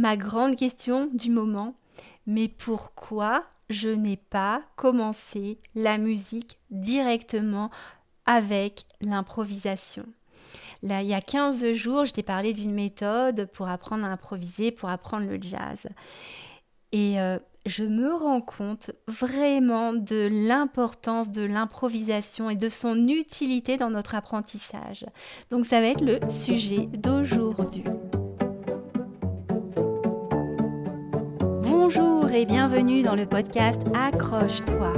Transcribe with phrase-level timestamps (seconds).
[0.00, 1.74] ma grande question du moment,
[2.26, 7.70] mais pourquoi je n'ai pas commencé la musique directement
[8.24, 10.06] avec l'improvisation?
[10.82, 14.70] Là, il y a 15 jours, je t'ai parlé d'une méthode pour apprendre à improviser,
[14.70, 15.86] pour apprendre le jazz.
[16.92, 17.36] Et euh,
[17.66, 24.14] je me rends compte vraiment de l'importance de l'improvisation et de son utilité dans notre
[24.14, 25.04] apprentissage.
[25.50, 27.84] Donc ça va être le sujet d'aujourd'hui.
[31.92, 34.92] Bonjour et bienvenue dans le podcast Accroche-toi,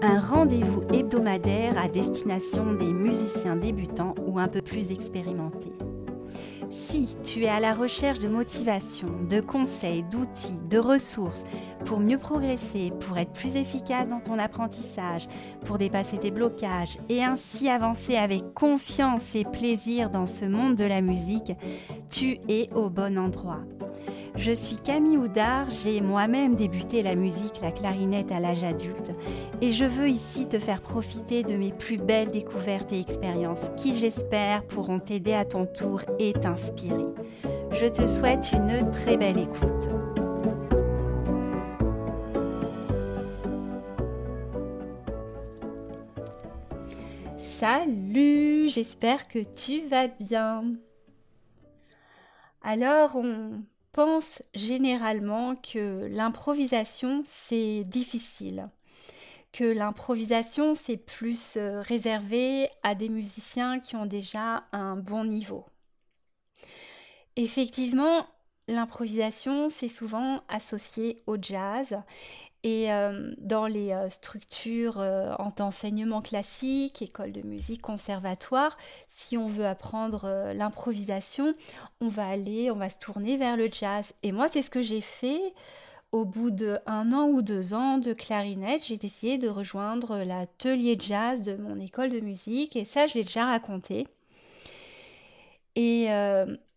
[0.00, 5.74] un rendez-vous hebdomadaire à destination des musiciens débutants ou un peu plus expérimentés.
[6.70, 11.44] Si tu es à la recherche de motivation, de conseils, d'outils, de ressources
[11.84, 15.28] pour mieux progresser, pour être plus efficace dans ton apprentissage,
[15.66, 20.84] pour dépasser tes blocages et ainsi avancer avec confiance et plaisir dans ce monde de
[20.84, 21.52] la musique,
[22.08, 23.60] tu es au bon endroit.
[24.38, 29.10] Je suis Camille Houdard, j'ai moi-même débuté la musique, la clarinette à l'âge adulte
[29.60, 33.96] et je veux ici te faire profiter de mes plus belles découvertes et expériences qui
[33.96, 37.06] j'espère pourront t'aider à ton tour et t'inspirer.
[37.72, 39.88] Je te souhaite une très belle écoute.
[47.38, 50.62] Salut, j'espère que tu vas bien.
[52.62, 53.62] Alors, on
[53.98, 58.68] pense généralement que l'improvisation, c'est difficile,
[59.50, 65.66] que l'improvisation, c'est plus euh, réservé à des musiciens qui ont déjà un bon niveau.
[67.34, 68.24] Effectivement,
[68.68, 71.98] l'improvisation, c'est souvent associé au jazz
[72.64, 78.76] et euh, dans les euh, structures euh, en enseignement classique, école de musique, conservatoire,
[79.06, 81.54] si on veut apprendre l'improvisation,
[82.00, 84.12] on va aller, on va se tourner vers le jazz.
[84.22, 85.54] Et moi, c'est ce que j'ai fait.
[86.10, 91.42] Au bout d'un an ou deux ans de clarinette, j'ai décidé de rejoindre l'atelier jazz
[91.42, 92.76] de mon école de musique.
[92.76, 94.08] Et ça, je l'ai déjà raconté.
[95.76, 96.08] Et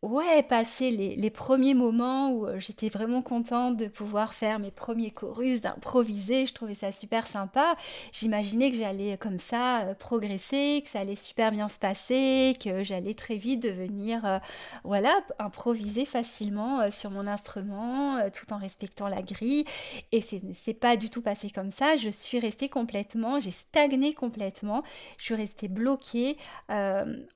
[0.01, 5.12] ouais, passer les, premiers moments où euh, j'étais vraiment contente de pouvoir faire mes premiers
[5.12, 7.75] chorus, d'improviser, je trouvais ça super sympa.
[8.11, 12.84] J'imaginais que j'allais comme ça euh, progresser, que ça allait super bien se passer, que
[12.84, 14.40] j'allais très vite devenir, euh,
[14.84, 19.66] voilà, improviser facilement sur mon instrument, tout en respectant la grille.
[20.11, 21.95] Et c'est pas du tout passé comme ça.
[21.95, 24.84] Je suis restée complètement, j'ai stagné complètement.
[25.17, 26.38] Je suis restée bloquée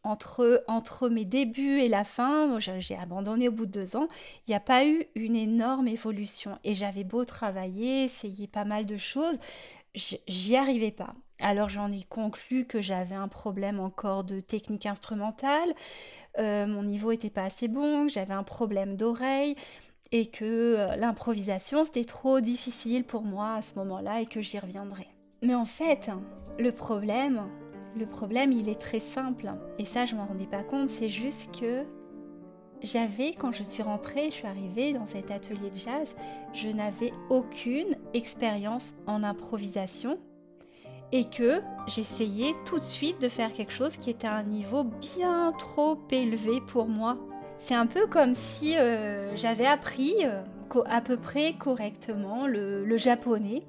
[0.04, 4.08] entre, entre mes débuts et la fin j'ai abandonné au bout de deux ans,
[4.48, 6.58] il n'y a pas eu une énorme évolution.
[6.64, 9.38] Et j'avais beau travailler, essayer pas mal de choses,
[9.96, 11.14] j'y arrivais pas.
[11.40, 15.74] Alors j'en ai conclu que j'avais un problème encore de technique instrumentale,
[16.38, 19.56] euh, mon niveau était pas assez bon, j'avais un problème d'oreille
[20.12, 24.60] et que euh, l'improvisation c'était trop difficile pour moi à ce moment-là et que j'y
[24.60, 25.08] reviendrai.
[25.42, 26.10] Mais en fait,
[26.58, 27.44] le problème,
[27.98, 31.54] le problème il est très simple et ça je m'en rendais pas compte, c'est juste
[31.60, 31.84] que
[32.84, 36.16] j'avais, quand je suis rentrée, je suis arrivée dans cet atelier de jazz,
[36.53, 40.19] je n'avais aucune expérience en improvisation
[41.12, 44.84] et que j'essayais tout de suite de faire quelque chose qui était à un niveau
[44.84, 47.18] bien trop élevé pour moi.
[47.58, 50.42] C'est un peu comme si euh, j'avais appris euh,
[50.86, 53.63] à peu près correctement le, japonais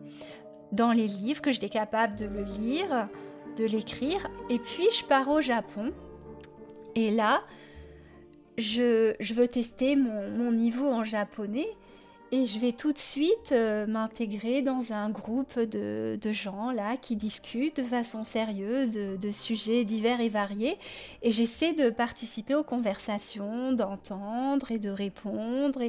[0.72, 3.08] dans les livres, que j'étais capable de le lire,
[3.56, 5.92] de l'écrire, et puis je pars au Japon.
[6.94, 7.42] Et là,
[8.58, 11.68] je, veux tester mon, niveau en japonais
[12.32, 17.14] et je vais tout de suite euh, m'intégrer dans un groupe de, gens là qui
[17.14, 20.76] discutent de façon sérieuse de, sujets divers et variés
[21.22, 25.80] et j'essaie de participer aux conversations, d'entendre et de répondre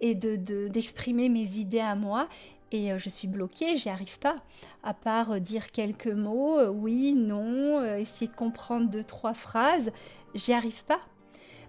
[0.00, 2.28] et, d'exprimer mes idées à moi
[2.72, 4.36] et euh, je suis bloquée, j'y arrive pas.
[4.82, 9.92] À part euh, dire quelques mots, oui, non, essayer de comprendre deux, trois phrases,
[10.34, 11.00] j'y arrive pas.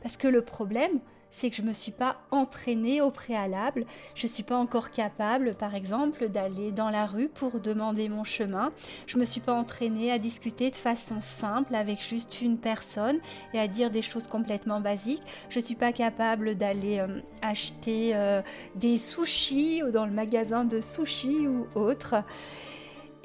[0.05, 0.99] Parce que le problème,
[1.31, 3.88] c'est que je ne me suis pas entraînée au préalable.
[4.13, 8.23] Je ne suis pas encore capable, par exemple, d'aller dans la rue pour demander mon
[8.23, 8.72] chemin.
[9.07, 13.17] Je ne me suis pas entraînée à discuter de façon simple avec juste une personne
[13.55, 15.23] et à dire des choses complètement basiques.
[15.49, 18.43] Je ne suis pas capable d'aller euh, acheter euh,
[18.75, 22.13] des sushis dans le magasin de sushis ou autre.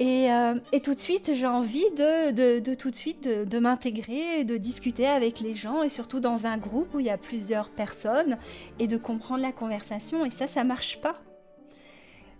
[0.01, 5.05] Euh, et, tout de suite, j'ai envie de, tout de suite de, m'intégrer, de discuter
[5.05, 8.37] avec les gens et surtout dans un groupe où il y a plusieurs personnes
[8.79, 10.25] et de comprendre la conversation.
[10.25, 11.21] Et ça, ça marche pas.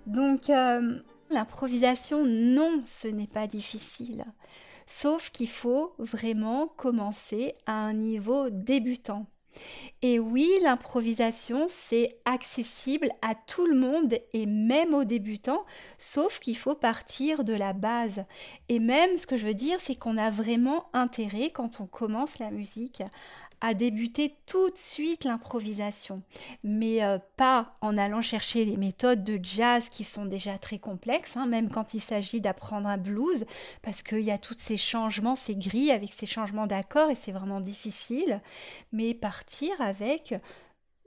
[0.08, 1.00] Donc, euh,
[1.30, 4.26] l'improvisation, non, ce n'est pas difficile.
[4.88, 9.28] Sauf qu'il faut vraiment commencer à un niveau débutant.
[10.02, 15.64] Et oui, l'improvisation, c'est accessible à tout le monde et même aux débutants,
[15.98, 18.24] sauf qu'il faut partir de la base.
[18.70, 22.40] Et même, ce que je veux dire, c'est qu'on a vraiment intérêt, quand on commence
[22.40, 23.04] la musique,
[23.62, 26.24] à débuter tout de suite l'improvisation,
[26.64, 31.38] mais euh, pas en allant chercher les méthodes de jazz qui sont déjà très complexes,
[31.38, 33.46] hein, même quand il s'agit d'apprendre un blues,
[33.84, 37.32] parce qu'il y a tous ces changements, ces grilles avec ces changements d'accords et c'est
[37.32, 38.42] vraiment difficile,
[38.92, 40.34] mais partir avec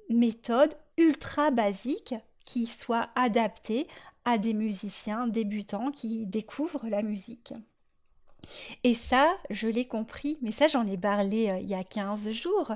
[0.08, 2.14] méthodes ultra basiques
[2.44, 3.88] qui soient adaptées
[4.24, 7.52] à des musiciens débutants qui découvrent la musique.
[8.82, 12.30] Et ça, je l'ai compris, mais ça j'en ai parlé euh, il y a 15
[12.32, 12.72] jours,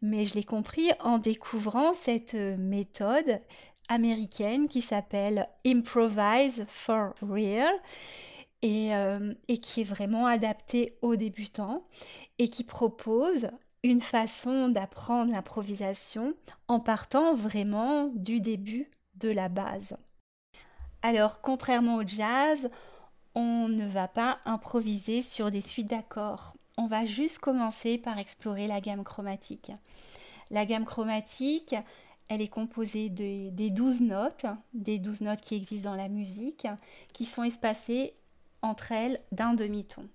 [0.00, 3.40] mais je l'ai compris en découvrant cette euh, méthode
[3.88, 7.74] américaine qui s'appelle Improvise for Real
[8.64, 11.84] euh, et, qui est vraiment adaptée aux débutants
[12.38, 13.48] et qui propose
[13.82, 16.34] une façon d'apprendre l'improvisation
[16.68, 19.96] en partant vraiment du début de la base.
[21.02, 22.70] Alors, contrairement au jazz,
[23.34, 26.54] on ne va pas improviser sur des suites d'accords.
[26.76, 29.72] On va juste commencer par explorer la gamme chromatique.
[30.50, 31.74] La gamme chromatique,
[32.28, 36.66] elle est composée des douze notes, des douze notes qui existent dans la musique,
[37.12, 38.14] qui sont espacées
[38.62, 40.08] entre elles d'un demi-ton.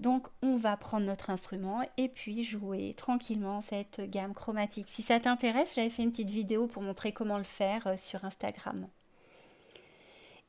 [0.00, 4.88] Donc on va prendre notre instrument et puis jouer tranquillement cette gamme chromatique.
[4.88, 8.24] Si ça t'intéresse, j'avais fait une petite vidéo pour montrer comment le faire euh, sur
[8.24, 8.88] Instagram.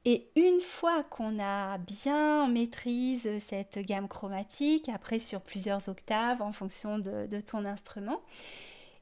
[0.10, 6.54] Et une fois qu'on a bien maîtrise cette gamme chromatique, après sur plusieurs octaves en
[6.54, 8.22] fonction de, ton instrument,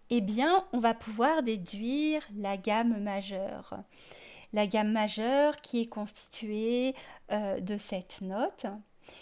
[0.09, 3.79] eh bien, on va pouvoir déduire la gamme majeure.
[4.51, 6.95] La gamme majeure qui est constituée
[7.31, 8.65] euh, de sept notes.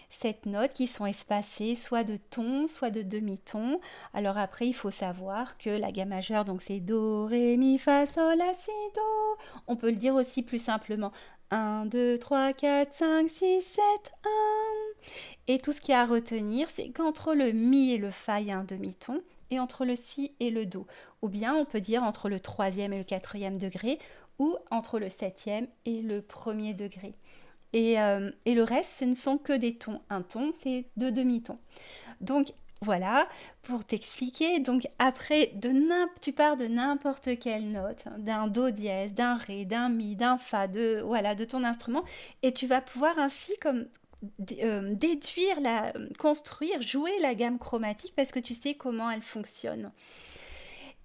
[0.10, 3.82] Sept notes qui sont espacées soit de ton, soit de demi-ton.
[4.14, 8.06] Alors après, il faut savoir que la gamme majeure, donc c'est Do, Ré, Mi, Fa,
[8.06, 9.38] Sol, La, Si, Do.
[9.68, 11.12] On peut le dire aussi plus simplement
[11.54, 13.82] 1, 2, 3, 4, 5, 6, 7,
[14.24, 14.30] 1.
[15.48, 18.42] Et tout ce qu'il y a à retenir, c'est qu'entre le Mi et le Fa,
[18.42, 19.22] il y a un demi-ton,
[19.52, 20.88] et entre le Si et le Do.
[21.22, 24.00] Ou bien on peut dire entre le troisième et le quatrième degré,
[24.40, 27.14] ou entre le septième et le premier degré.
[27.74, 30.02] Et, euh, le reste, ce ne sont que des tons.
[30.10, 31.60] Un ton, c'est deux demi-tons.
[32.20, 32.48] Donc,
[32.84, 33.28] voilà,
[33.64, 34.60] pour t'expliquer.
[34.60, 35.54] Donc après,
[36.22, 40.68] tu pars de n'importe quelle note, d'un do dièse, d'un ré, d'un mi, d'un fa,
[40.68, 42.04] de voilà, de ton instrument,
[42.44, 43.88] et tu vas pouvoir ainsi comme
[44.62, 49.92] euh, déduire, la, construire, jouer la gamme chromatique parce que tu sais comment elle fonctionne.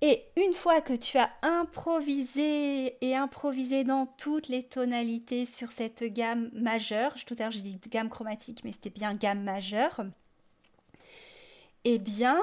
[0.01, 6.05] Et une fois que tu as improvisé et improvisé dans toutes les tonalités sur cette
[6.05, 10.05] gamme majeure, tout à l'heure j'ai dit gamme chromatique, mais c'était bien gamme majeure,
[11.97, 12.39] bien,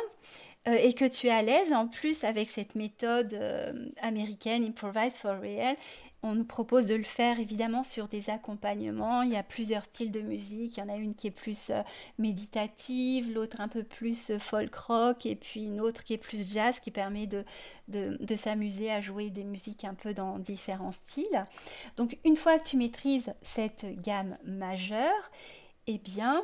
[0.67, 5.13] euh, et que tu es à l'aise en plus avec cette méthode euh, américaine Improvise
[5.13, 5.75] for Real,
[6.23, 9.21] on nous propose de le faire évidemment sur des accompagnements.
[9.21, 10.75] Il y a plusieurs styles de musique.
[10.75, 11.83] Il y en a une qui est plus euh,
[12.17, 16.79] méditative, l'autre un peu plus folk rock, et puis une autre qui est plus jazz
[16.79, 17.45] qui permet de,
[17.89, 21.45] de, de s'amuser à jouer des musiques un peu dans différents styles.
[21.95, 25.29] Donc une fois que tu maîtrises cette gamme majeure,
[25.85, 26.43] eh bien,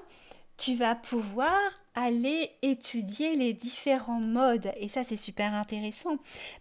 [0.62, 4.72] tu vas pouvoir aller étudier les différents modes.
[4.78, 6.18] Et ça, c'est super intéressant.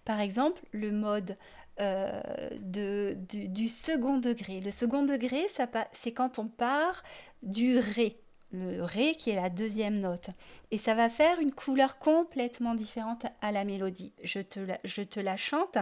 [0.07, 1.37] Par exemple, le mode
[1.83, 2.23] euh,
[2.61, 4.61] de, du, second degré.
[4.61, 5.47] Le second degré,
[5.93, 7.03] c'est quand on part
[7.43, 8.20] du Ré
[8.53, 10.31] le Ré qui est la deuxième note.
[10.71, 14.13] Et ça va faire une couleur complètement différente à la mélodie.
[14.23, 15.79] Je te la, chante.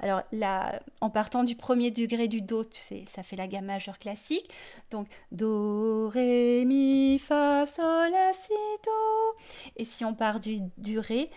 [0.00, 3.66] Alors là, en partant du premier degré du Do, tu sais, ça fait la gamme
[3.66, 4.50] majeure classique.
[4.90, 8.52] Donc Do, Ré, Mi, Fa, Sol, La, Si,
[8.84, 9.42] Do.
[9.76, 11.30] Et si on part du, du Ré,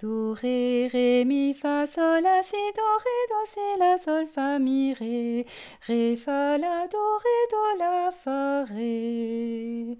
[0.00, 4.60] Do, Ré, Ré, Mi, Fa, Sol, La, Si, Do, Ré, Do, Si, La, Sol, Fa,
[4.60, 5.44] Mi, Ré,
[5.88, 9.98] Ré, Fa, La, Do, Ré, Do, La, Fa, Ré,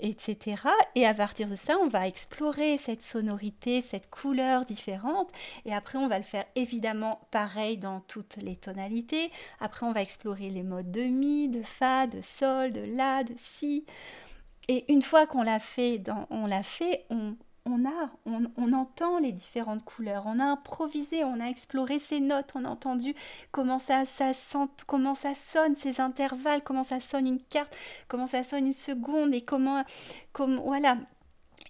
[0.00, 0.56] etc.
[0.96, 5.30] Et à partir de ça, on va explorer cette sonorité, cette couleur différente.
[5.64, 9.30] Et après, on va le faire évidemment pareil dans toutes les tonalités.
[9.60, 13.34] Après, on va explorer les modes de Mi, de Fa, de Sol, de La, de
[13.36, 13.86] Si.
[14.66, 18.10] Et une fois qu'on l'a fait, on l'a fait, on, on a,
[18.72, 23.14] entend les différentes couleurs, on a improvisé, on a exploré ces notes, on a entendu
[23.52, 24.32] comment ça, ça
[24.86, 27.76] comment ça sonne ces intervalles, comment ça sonne une carte,
[28.08, 29.84] comment ça sonne une seconde et comment,
[30.32, 30.96] comme voilà.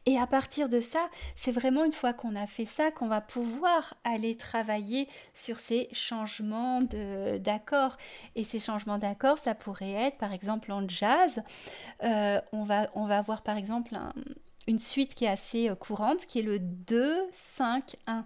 [0.06, 3.20] Et à partir de ça, c'est vraiment une fois qu'on a fait ça qu'on va
[3.20, 7.98] pouvoir aller travailler sur ces changements d'accords.
[8.34, 11.42] Et ces changements d'accords, ça pourrait être par exemple en jazz,
[12.02, 14.12] euh, on, va, on va avoir par exemple un,
[14.78, 18.24] suite qui est assez courante, qui est le 2, 5, 1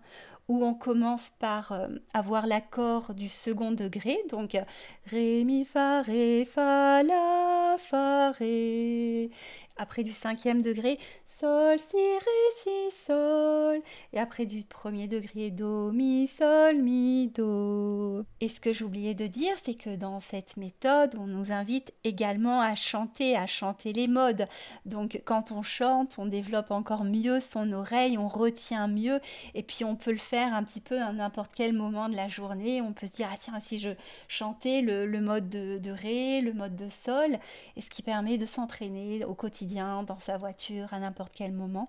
[0.49, 4.59] où on commence par avoir l'accord du second degré, donc
[5.07, 9.31] Ré, Mi, Fa, Ré, Fa, La, Fa, Ré.
[9.77, 13.83] Après du cinquième degré, Sol, Si, Ré, Si, Sol.
[14.13, 18.25] Et après du premier degré, Do, Mi, Sol, Mi, Do.
[18.41, 22.61] Et ce que j'oubliais de dire, c'est que dans cette méthode, on nous invite également
[22.61, 24.47] à chanter, à chanter les modes.
[24.87, 29.19] Donc quand on chante, on développe encore mieux son oreille, on retient mieux,
[29.55, 32.29] et puis on peut le faire un petit peu à n'importe quel moment de la
[32.29, 32.81] journée.
[32.81, 33.91] On peut se dire, ah tiens, si je
[34.29, 37.39] chantais le, mode de, de Ré, le mode de Sol,
[37.75, 41.89] et ce qui permet de s'entraîner au quotidien dans sa voiture, à n'importe quel moment.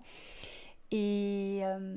[0.92, 1.96] Et, euh,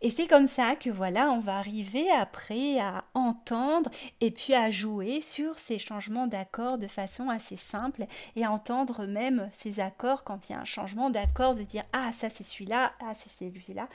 [0.00, 4.70] et c'est comme ça que voilà, on va arriver après à entendre et puis à
[4.70, 8.06] jouer sur ces changements d'accords de façon assez simple
[8.36, 12.12] et entendre même ces accords quand il y a un changement d'accord, de dire ah
[12.16, 13.88] ça c'est celui-là, ah c'est celui-là.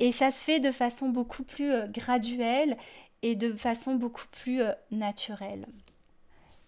[0.00, 2.76] Et ça se fait de façon beaucoup plus euh, graduelle
[3.22, 5.66] et de façon beaucoup plus euh, naturelle.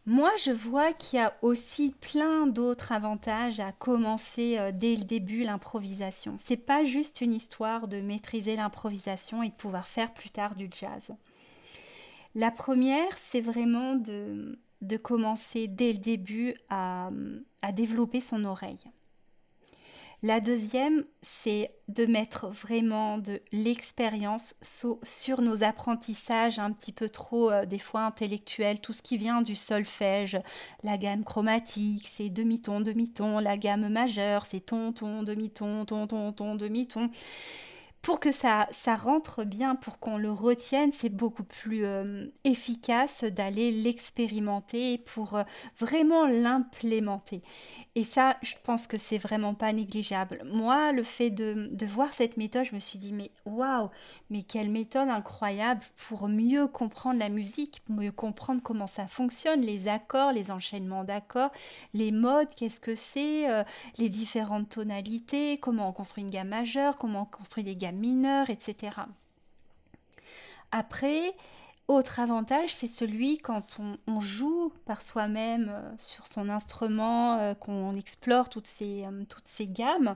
[0.09, 5.05] Moi, je vois qu'il y a aussi plein d'autres avantages à commencer euh, dès le
[5.05, 6.37] début l'improvisation.
[6.39, 10.71] C'est pas juste une histoire de maîtriser l'improvisation et de pouvoir faire plus tard du
[10.73, 11.11] jazz.
[12.35, 14.57] La première, c'est vraiment de,
[15.03, 17.11] commencer dès le début à
[17.75, 18.85] développer son oreille.
[20.25, 24.57] La deuxième, c'est de mettre vraiment de l'expérience
[25.05, 29.43] sur nos apprentissages un petit peu trop euh, des fois intellectuels, tout ce qui vient
[29.43, 30.41] du solfège,
[30.83, 36.33] la gamme chromatique, c'est demi-ton, demi-ton, la gamme majeure, c'est ton, ton, demi-ton, ton, ton,
[36.33, 37.11] ton, demi-ton
[38.03, 43.25] pour que ça, ça rentre bien, pour qu'on le retienne, c'est beaucoup plus euh, efficace
[43.25, 45.43] d'aller l'expérimenter pour euh,
[45.79, 47.43] vraiment l'implémenter.
[47.95, 50.43] Et ça, je pense que c'est vraiment pas négligeable.
[50.45, 53.91] Moi, le fait de, de voir cette méthode, je me suis dit, mais waouh,
[54.31, 59.89] mais quelle méthode incroyable pour mieux comprendre la musique, mieux comprendre comment ça fonctionne, les
[59.89, 61.51] accords, les enchaînements d'accords,
[61.95, 63.65] les modes, qu'est-ce que c'est, euh,
[63.97, 68.51] les différentes tonalités, comment on construit une gamme majeure, comment on construit des gammes mineur,
[68.51, 68.93] etc.
[70.71, 71.35] Après,
[71.89, 77.97] autre avantage, c'est celui quand on, joue par soi-même euh, sur son instrument, euh, qu'on
[77.97, 80.15] explore toutes ces, euh, toutes ces gammes,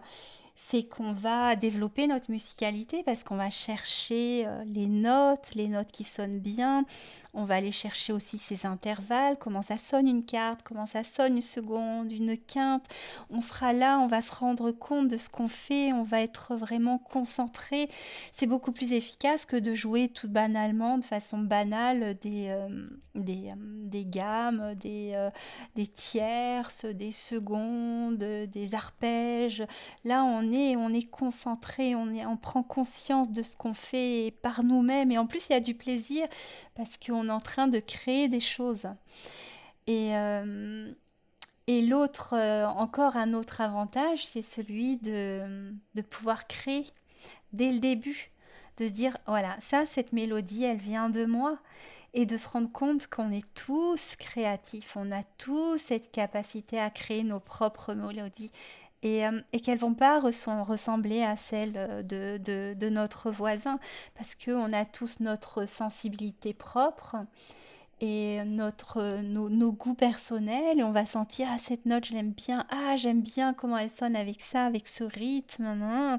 [0.55, 6.05] c'est qu'on va développer notre musicalité parce qu'on va chercher les notes, les notes qui
[6.05, 6.85] sonnent bien,
[7.35, 11.37] on va aller chercher aussi ces intervalles, comment ça sonne une carte, comment ça sonne
[11.37, 12.85] une seconde, une quinte.
[13.31, 16.55] On sera là, on va se rendre compte de ce qu'on fait, on va être
[16.57, 17.89] vraiment concentré.
[18.33, 22.69] C'est beaucoup plus efficace que de jouer tout banalement, de façon banale, des, euh,
[23.15, 25.31] des, euh, gammes, des, euh,
[25.75, 29.65] des tierces, des secondes, des arpèges.
[30.05, 34.35] Là, on est, on est concentré, on, est, on prend conscience de ce qu'on fait
[34.43, 35.11] par nous-mêmes.
[35.13, 36.27] Et en plus, il y a du plaisir
[36.75, 38.87] parce qu'on en train de créer des choses.
[39.87, 40.93] Et, euh,
[41.67, 46.87] et l'autre, euh, encore un autre avantage, c'est celui de, de pouvoir créer
[47.53, 48.31] dès le début,
[48.79, 51.59] de dire, voilà, ça, cette mélodie, elle vient de moi
[52.15, 56.91] et de se rendre compte qu'on est tous créatifs, on a tous cette capacité à
[56.91, 58.51] créer nos propres mélodies
[59.03, 62.03] et, euh, et qu'elles vont pas ressembler à celles euh,
[62.75, 63.79] de, notre voisin.
[64.17, 67.17] Parce qu'on a tous notre sensibilité propre
[68.01, 70.83] et notre, nos, goûts personnels.
[70.83, 72.67] On va sentir ah cette note je l'aime bien.
[72.71, 76.19] Ah j'aime bien comment elle sonne avec ça avec ce rythme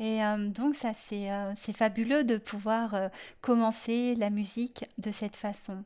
[0.00, 3.10] et euh, donc ça c'est c'est fabuleux de pouvoir
[3.40, 5.84] commencer la musique de cette façon.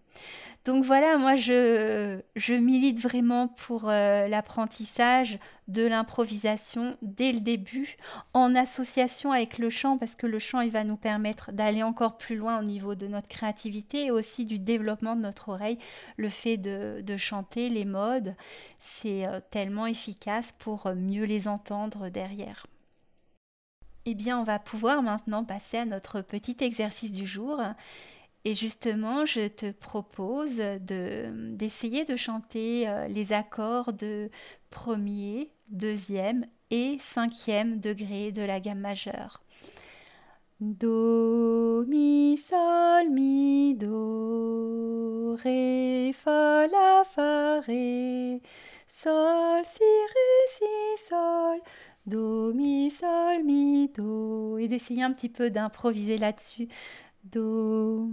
[0.67, 7.97] Donc voilà, moi je, je milite vraiment pour euh, l'apprentissage de l'improvisation dès le début,
[8.35, 12.19] en association avec le chant, parce que le chant, il va nous permettre d'aller encore
[12.19, 15.79] plus loin au niveau de notre créativité et aussi du développement de notre oreille.
[16.17, 18.37] Le fait de, de chanter les modes,
[18.79, 22.67] c'est euh, tellement efficace pour mieux les entendre derrière.
[24.05, 27.61] Eh bien, on va pouvoir maintenant passer à notre petit exercice du jour.
[28.45, 34.31] Et justement, je te propose d'essayer de, chanter euh, les accords de
[34.71, 39.43] premier, deuxième et cinquième degré de la gamme majeure.
[40.61, 48.41] Do, mi, sol, mi, do, ré, fa, la, fa, ré,
[48.89, 51.61] sol, si, ré, si, sol,
[52.07, 54.57] do, mi, sol, mi, do.
[54.59, 56.69] Et d'essayer un petit peu d'improviser là-dessus
[57.25, 58.11] do,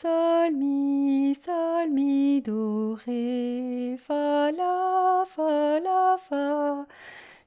[0.00, 6.86] sol, mi, sol, mi, do, ré, fa, la, fa, la, fa,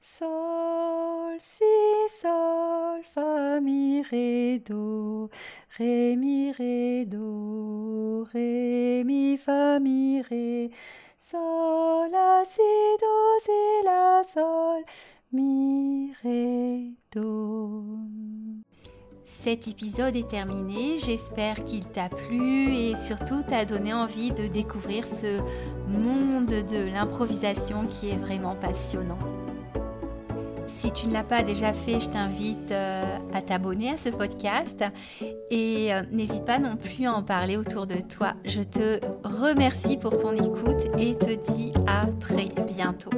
[0.00, 1.74] sol, si,
[2.20, 5.28] sol, fa, mi, ré, do,
[5.78, 10.70] ré, mi, ré, do, ré, mi, fa, mi, ré,
[11.18, 12.72] sol, la, si,
[13.04, 13.14] do,
[13.44, 14.82] si, la, sol,
[15.32, 18.67] mi, ré, do.
[19.30, 25.06] Cet épisode est terminé, j'espère qu'il t'a plu et surtout t'a donné envie de découvrir
[25.06, 25.40] ce
[25.86, 29.18] monde de l'improvisation qui est vraiment passionnant.
[30.66, 34.82] Si tu ne l'as pas déjà fait, je t'invite euh, à t'abonner à ce podcast
[35.50, 38.32] et euh, n'hésite pas non plus à en parler autour de toi.
[38.46, 43.10] Je te remercie pour ton écoute et te dis à très bientôt.